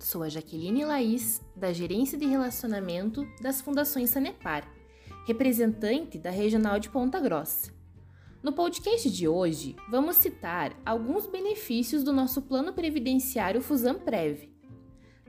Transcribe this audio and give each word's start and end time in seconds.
sou 0.00 0.24
a 0.24 0.28
Jaqueline 0.28 0.84
Laís, 0.84 1.40
da 1.54 1.72
Gerência 1.72 2.18
de 2.18 2.26
Relacionamento 2.26 3.24
das 3.40 3.60
Fundações 3.60 4.10
Sanepar, 4.10 4.68
representante 5.28 6.18
da 6.18 6.28
Regional 6.28 6.80
de 6.80 6.90
Ponta 6.90 7.20
Grossa. 7.20 7.72
No 8.42 8.52
podcast 8.52 9.08
de 9.08 9.28
hoje, 9.28 9.76
vamos 9.88 10.16
citar 10.16 10.76
alguns 10.84 11.28
benefícios 11.28 12.02
do 12.02 12.12
nosso 12.12 12.42
plano 12.42 12.72
previdenciário 12.72 13.60
Prev. 14.04 14.48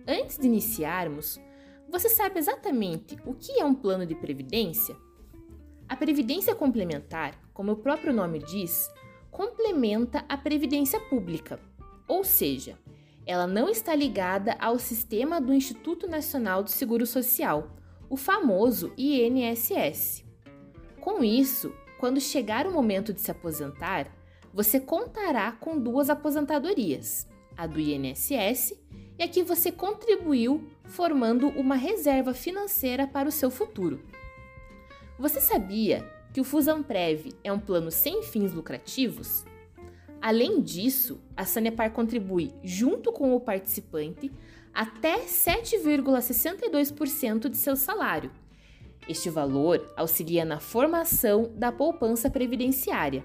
Antes 0.08 0.40
de 0.40 0.48
iniciarmos, 0.48 1.40
você 1.88 2.10
sabe 2.10 2.40
exatamente 2.40 3.16
o 3.28 3.36
que 3.36 3.60
é 3.60 3.64
um 3.64 3.76
plano 3.76 4.08
de 4.08 4.16
previdência? 4.16 4.96
A 5.88 5.96
previdência 5.96 6.56
complementar, 6.56 7.40
como 7.54 7.74
o 7.74 7.78
próprio 7.78 8.12
nome 8.12 8.40
diz, 8.40 8.90
complementa 9.30 10.26
a 10.28 10.36
previdência 10.36 11.00
pública, 11.00 11.60
ou 12.08 12.24
seja, 12.24 12.76
ela 13.26 13.46
não 13.46 13.70
está 13.70 13.94
ligada 13.94 14.56
ao 14.60 14.80
sistema 14.80 15.40
do 15.40 15.54
Instituto 15.54 16.08
Nacional 16.08 16.64
do 16.64 16.70
Seguro 16.70 17.06
Social, 17.06 17.76
o 18.10 18.18
famoso 18.18 18.92
INSS. 18.98 20.26
Com 21.00 21.24
isso, 21.24 21.74
quando 22.00 22.20
chegar 22.20 22.66
o 22.66 22.72
momento 22.72 23.14
de 23.14 23.22
se 23.22 23.30
aposentar, 23.30 24.08
você 24.54 24.80
contará 24.80 25.52
com 25.52 25.80
duas 25.80 26.10
aposentadorias, 26.10 27.28
a 27.56 27.68
do 27.68 27.80
INSS 27.80 28.74
e 29.18 29.24
a 29.24 29.28
que 29.28 29.44
você 29.44 29.72
contribuiu 29.72 30.68
formando 30.86 31.50
uma 31.50 31.76
reserva 31.76 32.34
financeira 32.34 33.06
para 33.06 33.30
o 33.30 33.32
seu 33.32 33.52
futuro. 33.52 34.02
Você 35.20 35.42
sabia 35.42 36.10
que 36.34 36.40
o 36.40 36.44
Fusamprev 36.44 37.34
é 37.44 37.52
um 37.52 37.60
plano 37.60 37.92
sem 37.92 38.24
fins 38.24 38.54
lucrativos? 38.54 39.44
Além 40.22 40.62
disso, 40.62 41.20
a 41.36 41.44
Sanepar 41.46 41.92
contribui, 41.92 42.54
junto 42.64 43.12
com 43.12 43.34
o 43.34 43.40
participante, 43.40 44.32
até 44.74 45.26
7,62% 45.26 47.50
de 47.50 47.58
seu 47.58 47.76
salário. 47.76 48.32
Este 49.08 49.30
valor 49.30 49.94
auxilia 49.96 50.44
na 50.46 50.60
formação 50.60 51.52
da 51.56 51.72
poupança 51.72 52.30
previdenciária, 52.30 53.24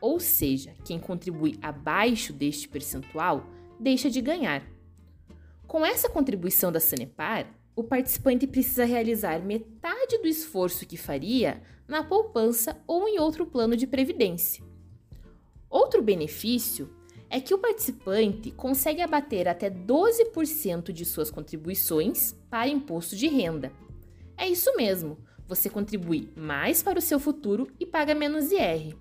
ou 0.00 0.18
seja, 0.18 0.74
quem 0.84 0.98
contribui 0.98 1.58
abaixo 1.60 2.32
deste 2.32 2.68
percentual 2.68 3.46
deixa 3.78 4.10
de 4.10 4.20
ganhar. 4.20 4.66
Com 5.66 5.84
essa 5.84 6.08
contribuição 6.08 6.72
da 6.72 6.80
Sanepar, 6.80 7.46
o 7.76 7.84
participante 7.84 8.46
precisa 8.46 8.84
realizar 8.84 9.40
metade 9.40 10.18
do 10.18 10.26
esforço 10.26 10.86
que 10.86 10.96
faria 10.96 11.62
na 11.86 12.02
poupança 12.02 12.82
ou 12.86 13.06
em 13.06 13.20
outro 13.20 13.46
plano 13.46 13.76
de 13.76 13.86
previdência. 13.86 14.69
Outro 15.70 16.02
benefício 16.02 16.90
é 17.30 17.40
que 17.40 17.54
o 17.54 17.58
participante 17.58 18.50
consegue 18.50 19.00
abater 19.00 19.46
até 19.46 19.70
12% 19.70 20.90
de 20.90 21.04
suas 21.04 21.30
contribuições 21.30 22.34
para 22.50 22.68
imposto 22.68 23.14
de 23.14 23.28
renda. 23.28 23.72
É 24.36 24.48
isso 24.48 24.74
mesmo, 24.76 25.16
você 25.46 25.70
contribui 25.70 26.28
mais 26.36 26.82
para 26.82 26.98
o 26.98 27.02
seu 27.02 27.20
futuro 27.20 27.68
e 27.78 27.86
paga 27.86 28.16
menos 28.16 28.50
IR. 28.50 28.96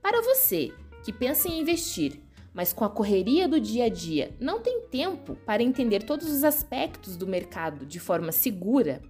Para 0.00 0.22
você 0.22 0.72
que 1.04 1.12
pensa 1.12 1.48
em 1.48 1.60
investir, 1.60 2.18
mas 2.54 2.72
com 2.72 2.84
a 2.84 2.88
correria 2.88 3.46
do 3.46 3.60
dia 3.60 3.84
a 3.84 3.88
dia 3.90 4.34
não 4.40 4.60
tem 4.60 4.80
tempo 4.82 5.36
para 5.44 5.62
entender 5.62 6.02
todos 6.02 6.30
os 6.30 6.44
aspectos 6.44 7.16
do 7.16 7.26
mercado 7.26 7.84
de 7.84 8.00
forma 8.00 8.32
segura, 8.32 9.02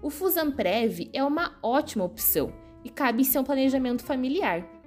o 0.00 0.10
Fusamprev 0.10 1.10
é 1.12 1.24
uma 1.24 1.58
ótima 1.60 2.04
opção 2.04 2.52
e 2.84 2.88
cabe 2.90 3.22
em 3.22 3.24
seu 3.24 3.42
planejamento 3.42 4.04
familiar. 4.04 4.79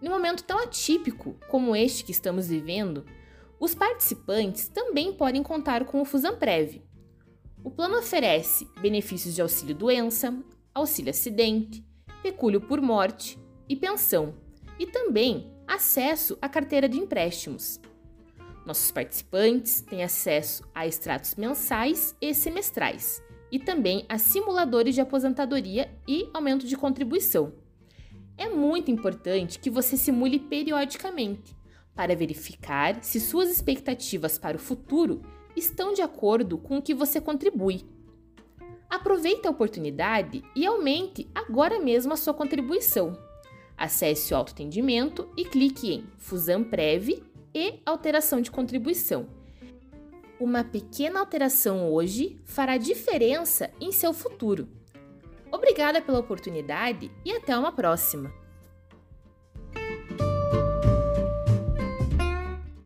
Num 0.00 0.10
momento 0.10 0.44
tão 0.44 0.58
atípico 0.58 1.36
como 1.48 1.76
este 1.76 2.04
que 2.04 2.10
estamos 2.10 2.48
vivendo, 2.48 3.04
os 3.58 3.74
participantes 3.74 4.68
também 4.68 5.12
podem 5.12 5.42
contar 5.42 5.84
com 5.84 6.00
o 6.00 6.04
Fusamprev. 6.04 6.82
O 7.62 7.70
plano 7.70 7.98
oferece 7.98 8.66
benefícios 8.80 9.34
de 9.34 9.42
auxílio 9.42 9.74
doença, 9.74 10.34
auxílio 10.74 11.10
acidente, 11.10 11.84
pecúlio 12.22 12.60
por 12.60 12.80
morte 12.80 13.38
e 13.68 13.76
pensão, 13.76 14.34
e 14.78 14.86
também 14.86 15.52
acesso 15.68 16.38
à 16.40 16.48
carteira 16.48 16.88
de 16.88 16.98
empréstimos. 16.98 17.78
Nossos 18.64 18.90
participantes 18.90 19.82
têm 19.82 20.02
acesso 20.02 20.66
a 20.74 20.86
extratos 20.86 21.34
mensais 21.34 22.16
e 22.20 22.32
semestrais, 22.32 23.22
e 23.52 23.58
também 23.58 24.06
a 24.08 24.16
simuladores 24.16 24.94
de 24.94 25.02
aposentadoria 25.02 25.90
e 26.08 26.30
aumento 26.32 26.66
de 26.66 26.76
contribuição. 26.76 27.52
Muito 28.54 28.90
importante 28.90 29.58
que 29.58 29.70
você 29.70 29.96
simule 29.96 30.38
periodicamente 30.38 31.56
para 31.94 32.16
verificar 32.16 33.02
se 33.02 33.20
suas 33.20 33.50
expectativas 33.50 34.38
para 34.38 34.56
o 34.56 34.60
futuro 34.60 35.22
estão 35.56 35.92
de 35.92 36.02
acordo 36.02 36.56
com 36.56 36.78
o 36.78 36.82
que 36.82 36.94
você 36.94 37.20
contribui. 37.20 37.84
Aproveite 38.88 39.46
a 39.46 39.50
oportunidade 39.50 40.42
e 40.54 40.66
aumente 40.66 41.28
agora 41.34 41.78
mesmo 41.78 42.12
a 42.12 42.16
sua 42.16 42.34
contribuição. 42.34 43.16
Acesse 43.76 44.32
o 44.32 44.36
autoatendimento 44.36 45.28
e 45.36 45.44
clique 45.44 45.92
em 45.92 46.04
Fusão 46.18 46.64
Prev 46.64 47.22
e 47.54 47.80
Alteração 47.86 48.40
de 48.40 48.50
Contribuição. 48.50 49.26
Uma 50.40 50.64
pequena 50.64 51.20
alteração 51.20 51.92
hoje 51.92 52.40
fará 52.44 52.76
diferença 52.78 53.70
em 53.80 53.92
seu 53.92 54.12
futuro. 54.12 54.68
Obrigada 55.52 56.00
pela 56.00 56.18
oportunidade 56.18 57.10
e 57.24 57.32
até 57.32 57.56
uma 57.56 57.72
próxima! 57.72 58.39